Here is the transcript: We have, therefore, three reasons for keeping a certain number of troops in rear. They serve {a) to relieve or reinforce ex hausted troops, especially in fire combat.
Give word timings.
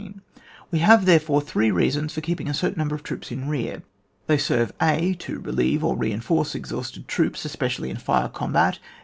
We 0.71 0.79
have, 0.79 1.05
therefore, 1.05 1.41
three 1.41 1.69
reasons 1.69 2.11
for 2.15 2.21
keeping 2.21 2.47
a 2.47 2.55
certain 2.55 2.79
number 2.79 2.95
of 2.95 3.03
troops 3.03 3.31
in 3.31 3.47
rear. 3.47 3.83
They 4.25 4.39
serve 4.39 4.73
{a) 4.81 5.13
to 5.19 5.37
relieve 5.41 5.83
or 5.83 5.95
reinforce 5.95 6.55
ex 6.55 6.71
hausted 6.71 7.05
troops, 7.07 7.45
especially 7.45 7.91
in 7.91 7.97
fire 7.97 8.27
combat. 8.29 8.79